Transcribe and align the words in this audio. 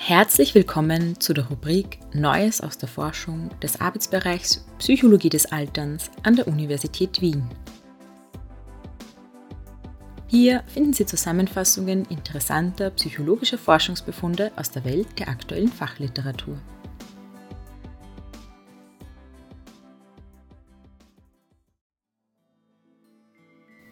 Herzlich 0.00 0.54
willkommen 0.54 1.20
zu 1.20 1.34
der 1.34 1.48
Rubrik 1.48 1.98
Neues 2.14 2.62
aus 2.62 2.78
der 2.78 2.88
Forschung 2.88 3.50
des 3.60 3.80
Arbeitsbereichs 3.80 4.64
Psychologie 4.78 5.28
des 5.28 5.46
Alterns 5.52 6.10
an 6.22 6.36
der 6.36 6.46
Universität 6.46 7.20
Wien. 7.20 7.42
Hier 10.28 10.62
finden 10.68 10.94
Sie 10.94 11.04
Zusammenfassungen 11.04 12.06
interessanter 12.06 12.90
psychologischer 12.90 13.58
Forschungsbefunde 13.58 14.52
aus 14.56 14.70
der 14.70 14.84
Welt 14.84 15.08
der 15.18 15.28
aktuellen 15.28 15.68
Fachliteratur. 15.68 16.58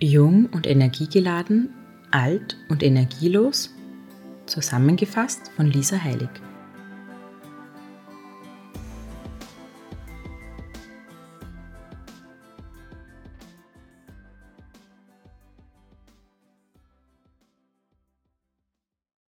Jung 0.00 0.50
und 0.52 0.66
energiegeladen, 0.66 1.74
alt 2.12 2.56
und 2.68 2.82
energielos 2.82 3.70
Zusammengefasst 4.54 5.50
von 5.56 5.66
Lisa 5.66 6.00
Heilig. 6.00 6.30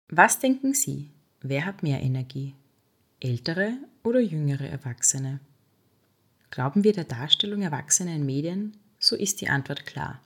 Was 0.10 0.40
denken 0.40 0.74
Sie? 0.74 1.12
Wer 1.40 1.66
hat 1.66 1.82
mehr 1.82 2.02
Energie? 2.04 2.54
Ältere 3.22 3.78
oder 4.04 4.20
jüngere 4.20 4.68
Erwachsene? 4.68 5.40
Glauben 6.52 6.84
wir 6.84 6.92
der 6.92 7.06
Darstellung 7.06 7.62
Erwachsener 7.62 8.14
in 8.14 8.26
Medien? 8.26 8.76
So 9.00 9.16
ist 9.16 9.40
die 9.40 9.48
Antwort 9.48 9.86
klar. 9.86 10.20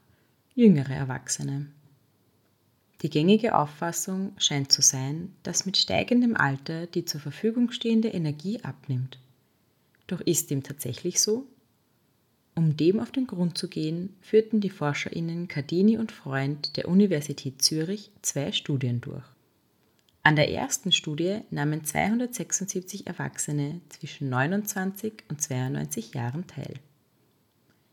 Jüngere 0.56 0.96
Erwachsene. 0.96 1.68
Die 3.02 3.10
gängige 3.10 3.56
Auffassung 3.56 4.34
scheint 4.38 4.72
zu 4.72 4.82
sein, 4.82 5.34
dass 5.44 5.66
mit 5.66 5.78
steigendem 5.78 6.36
Alter 6.36 6.86
die 6.86 7.06
zur 7.06 7.22
Verfügung 7.22 7.72
stehende 7.72 8.10
Energie 8.10 8.62
abnimmt. 8.62 9.20
Doch 10.08 10.20
ist 10.22 10.50
dem 10.50 10.64
tatsächlich 10.64 11.22
so? 11.22 11.46
Um 12.56 12.76
dem 12.76 13.00
auf 13.00 13.12
den 13.12 13.26
Grund 13.26 13.58
zu 13.58 13.70
gehen, 13.70 14.14
führten 14.20 14.60
die 14.60 14.70
ForscherInnen 14.70 15.48
Cardini 15.48 15.98
und 15.98 16.12
Freund 16.12 16.76
der 16.76 16.90
Universität 16.90 17.62
Zürich 17.62 18.12
zwei 18.22 18.52
Studien 18.52 19.00
durch. 19.00 19.24
An 20.24 20.36
der 20.36 20.52
ersten 20.52 20.92
Studie 20.92 21.40
nahmen 21.52 21.86
276 21.86 23.08
Erwachsene 23.08 23.80
zwischen 23.88 24.28
29 24.28 25.14
und 25.30 25.42
92 25.42 26.14
Jahren 26.14 26.46
teil. 26.48 26.74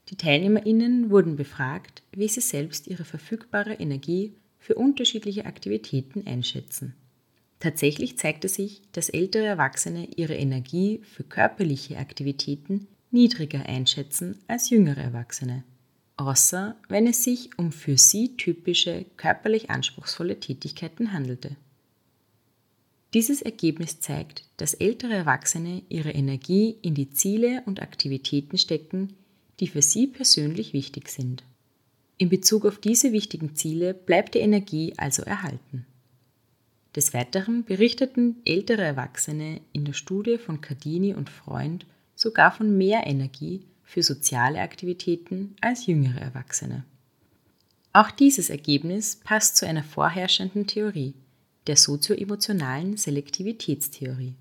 Die 0.09 0.17
TeilnehmerInnen 0.17 1.11
wurden 1.11 1.37
befragt, 1.37 2.03
wie 2.11 2.27
sie 2.27 2.41
selbst 2.41 2.89
ihre 2.89 3.05
verfügbare 3.05 3.75
Energie 3.75 4.33
für 4.67 4.75
unterschiedliche 4.75 5.47
Aktivitäten 5.47 6.27
einschätzen. 6.27 6.97
Tatsächlich 7.61 8.19
zeigte 8.19 8.49
sich, 8.49 8.83
dass 8.91 9.09
ältere 9.09 9.45
Erwachsene 9.45 10.09
ihre 10.17 10.35
Energie 10.35 11.01
für 11.05 11.23
körperliche 11.23 11.99
Aktivitäten 11.99 12.89
niedriger 13.13 13.65
einschätzen 13.67 14.41
als 14.49 14.69
jüngere 14.69 14.99
Erwachsene, 14.99 15.63
außer 16.17 16.75
wenn 16.89 17.07
es 17.07 17.23
sich 17.23 17.57
um 17.57 17.71
für 17.71 17.97
sie 17.97 18.37
typische 18.37 19.07
körperlich 19.17 19.71
anspruchsvolle 19.71 20.41
Tätigkeiten 20.41 21.13
handelte. 21.13 21.55
Dieses 23.15 23.43
Ergebnis 23.43 24.01
zeigt, 24.01 24.47
dass 24.57 24.75
ältere 24.75 25.15
Erwachsene 25.15 25.83
ihre 25.89 26.11
Energie 26.11 26.77
in 26.83 26.95
die 26.95 27.11
Ziele 27.11 27.63
und 27.67 27.81
Aktivitäten 27.81 28.59
stecken, 28.59 29.15
die 29.61 29.69
für 29.69 29.81
sie 29.81 30.09
persönlich 30.09 30.73
wichtig 30.73 31.09
sind. 31.09 31.45
In 32.19 32.31
Bezug 32.31 32.65
auf 32.65 32.79
diese 32.79 33.13
wichtigen 33.13 33.57
Ziele 33.57 33.93
bleibt 33.93 34.35
die 34.35 34.39
Energie 34.39 34.95
also 34.97 35.23
erhalten. 35.23 35.85
Des 36.95 37.13
Weiteren 37.13 37.65
berichteten 37.65 38.37
ältere 38.47 38.83
Erwachsene 38.83 39.61
in 39.73 39.85
der 39.85 39.93
Studie 39.93 40.39
von 40.39 40.63
Cardini 40.63 41.13
und 41.13 41.29
Freund 41.29 41.85
sogar 42.15 42.53
von 42.53 42.79
mehr 42.79 43.07
Energie 43.07 43.67
für 43.85 44.03
soziale 44.03 44.63
Aktivitäten 44.63 45.57
als 45.61 45.85
jüngere 45.85 46.19
Erwachsene. 46.19 46.85
Auch 47.93 48.11
dieses 48.11 48.49
Ergebnis 48.49 49.17
passt 49.17 49.59
zu 49.59 49.67
einer 49.67 49.85
vorherrschenden 49.85 50.67
Theorie, 50.67 51.13
der 51.67 51.77
sozioemotionalen 51.77 52.97
Selektivitätstheorie. 52.97 54.37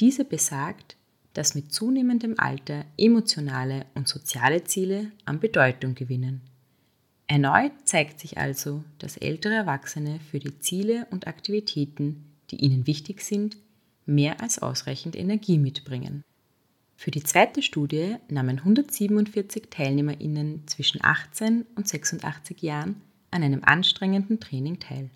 Diese 0.00 0.24
besagt, 0.24 0.96
dass 1.34 1.54
mit 1.54 1.74
zunehmendem 1.74 2.36
Alter 2.38 2.86
emotionale 2.96 3.84
und 3.94 4.08
soziale 4.08 4.64
Ziele 4.64 5.12
an 5.26 5.40
Bedeutung 5.40 5.94
gewinnen 5.94 6.40
Erneut 7.26 7.72
zeigt 7.84 8.20
sich 8.20 8.38
also, 8.38 8.84
dass 8.98 9.16
ältere 9.16 9.54
Erwachsene 9.54 10.20
für 10.30 10.38
die 10.38 10.58
Ziele 10.58 11.06
und 11.10 11.26
Aktivitäten, 11.26 12.24
die 12.50 12.56
ihnen 12.56 12.86
wichtig 12.86 13.22
sind, 13.22 13.56
mehr 14.06 14.40
als 14.40 14.58
ausreichend 14.58 15.16
Energie 15.16 15.58
mitbringen. 15.58 16.22
Für 16.96 17.10
die 17.10 17.22
zweite 17.22 17.62
Studie 17.62 18.16
nahmen 18.28 18.58
147 18.58 19.64
Teilnehmerinnen 19.70 20.66
zwischen 20.66 21.02
18 21.02 21.66
und 21.74 21.88
86 21.88 22.62
Jahren 22.62 23.00
an 23.30 23.42
einem 23.42 23.64
anstrengenden 23.64 24.38
Training 24.38 24.78
teil. 24.78 25.10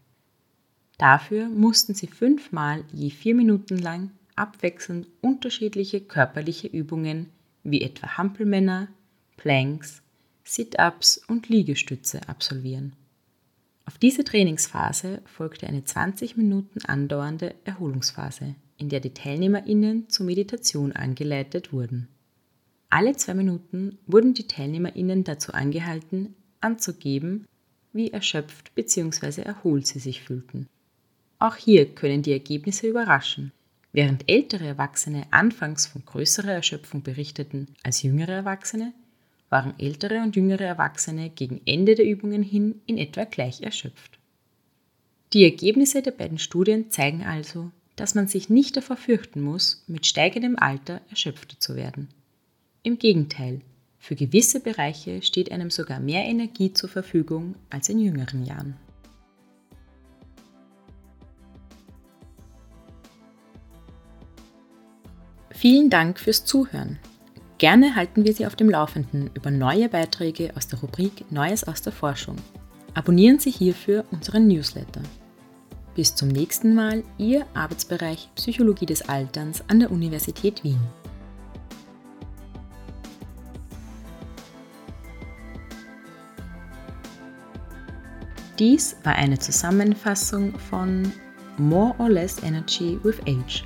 Dafür 0.97 1.49
mussten 1.49 1.95
sie 1.95 2.09
fünfmal 2.09 2.85
je 2.93 3.11
vier 3.11 3.35
Minuten 3.35 3.79
lang 3.79 4.11
abwechselnd 4.35 5.07
unterschiedliche 5.21 6.01
körperliche 6.01 6.67
Übungen 6.67 7.31
wie 7.63 7.83
etwa 7.83 8.17
Hampelmänner, 8.17 8.89
Planks, 9.37 10.03
Sit-ups 10.49 11.19
und 11.29 11.51
Liegestütze 11.51 12.27
absolvieren. 12.27 12.95
Auf 13.85 13.99
diese 13.99 14.25
Trainingsphase 14.25 15.21
folgte 15.27 15.67
eine 15.67 15.85
20 15.85 16.39
Minuten 16.39 16.81
andauernde 16.87 17.55
Erholungsphase, 17.65 18.55
in 18.79 18.89
der 18.89 19.01
die 19.01 19.13
TeilnehmerInnen 19.13 20.09
zur 20.09 20.25
Meditation 20.25 20.93
angeleitet 20.93 21.71
wurden. 21.75 22.09
Alle 22.89 23.15
zwei 23.15 23.35
Minuten 23.35 23.99
wurden 24.07 24.33
die 24.33 24.47
TeilnehmerInnen 24.47 25.23
dazu 25.23 25.53
angehalten, 25.53 26.35
anzugeben, 26.63 27.47
wie 27.93 28.11
erschöpft 28.11 28.75
bzw. 28.75 29.43
erholt 29.43 29.87
sie 29.87 29.99
sich 29.99 30.23
fühlten. 30.23 30.67
Auch 31.39 31.57
hier 31.57 31.95
können 31.95 32.23
die 32.23 32.33
Ergebnisse 32.33 32.87
überraschen. 32.87 33.53
Während 33.93 34.31
ältere 34.31 34.67
Erwachsene 34.67 35.27
anfangs 35.31 35.87
von 35.87 36.07
größerer 36.07 36.53
Erschöpfung 36.53 37.03
berichteten 37.03 37.67
als 37.83 38.03
jüngere 38.03 38.33
Erwachsene, 38.33 38.95
waren 39.51 39.79
ältere 39.79 40.23
und 40.23 40.37
jüngere 40.37 40.65
Erwachsene 40.65 41.31
gegen 41.31 41.61
Ende 41.65 41.95
der 41.95 42.07
Übungen 42.07 42.43
hin 42.43 42.81
in 42.87 42.99
etwa 42.99 43.25
gleich 43.25 43.63
erschöpft. 43.63 44.19
Die 45.33 45.45
Ergebnisse 45.45 46.03
der 46.03 46.13
beiden 46.13 46.39
Studien 46.39 46.91
zeigen 46.91 47.23
also, 47.23 47.71
dass 47.97 48.15
man 48.15 48.29
sich 48.29 48.49
nicht 48.49 48.77
davor 48.77 48.97
fürchten 48.97 49.43
muss, 49.43 49.85
mit 49.87 50.07
steigendem 50.07 50.57
Alter 50.57 51.01
erschöpfter 51.11 51.59
zu 51.59 51.77
werden. 51.77 52.09
Im 52.83 52.99
Gegenteil, 52.99 53.61
für 53.99 54.15
gewisse 54.15 54.61
Bereiche 54.61 55.21
steht 55.23 55.51
einem 55.51 55.71
sogar 55.71 56.01
mehr 56.01 56.25
Energie 56.25 56.73
zur 56.73 56.89
Verfügung 56.89 57.57
als 57.69 57.89
in 57.89 57.99
jüngeren 57.99 58.45
Jahren. 58.45 58.77
Vielen 65.51 65.91
Dank 65.91 66.21
fürs 66.21 66.45
Zuhören. 66.45 67.01
Gerne 67.59 67.97
halten 67.97 68.25
wir 68.25 68.33
Sie 68.33 68.47
auf 68.47 68.55
dem 68.55 68.71
Laufenden 68.71 69.31
über 69.35 69.51
neue 69.51 69.89
Beiträge 69.89 70.53
aus 70.57 70.69
der 70.69 70.79
Rubrik 70.79 71.31
Neues 71.33 71.65
aus 71.65 71.83
der 71.83 71.93
Forschung. 71.93 72.37
Abonnieren 72.95 73.41
Sie 73.41 73.51
hierfür 73.51 74.05
unseren 74.13 74.47
Newsletter. 74.47 75.03
Bis 75.97 76.15
zum 76.15 76.29
nächsten 76.29 76.77
Mal, 76.77 77.03
Ihr 77.19 77.47
Arbeitsbereich 77.55 78.31
Psychologie 78.37 78.87
des 78.87 79.09
Alterns 79.09 79.65
an 79.67 79.81
der 79.81 79.91
Universität 79.91 80.63
Wien. 80.63 80.79
Dies 88.61 88.97
war 89.03 89.17
eine 89.17 89.39
Zusammenfassung 89.39 90.57
von 90.71 91.13
More 91.57 91.93
or 91.99 92.09
Less 92.09 92.41
Energy 92.45 93.01
with 93.03 93.19
Age 93.27 93.65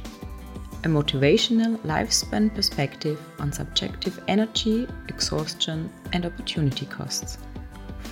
a 0.84 0.88
motivational 0.88 1.78
lifespan 1.84 2.52
perspective 2.54 3.18
on 3.38 3.52
subjective 3.52 4.20
energy, 4.26 4.86
exhaustion 5.08 5.88
and 6.12 6.26
opportunity 6.26 6.86
costs 6.86 7.38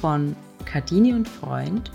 von 0.01 0.37
Cardini 0.65 1.13
und 1.13 1.29
Freund, 1.29 1.91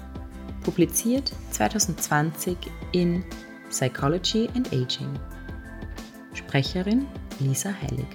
publiziert 0.64 1.32
2020 1.54 2.58
in 2.92 3.24
Psychology 3.70 4.50
and 4.56 4.68
Aging. 4.74 5.18
Sprecherin 6.34 7.08
Lisa 7.40 7.74
Heilig. 7.82 8.08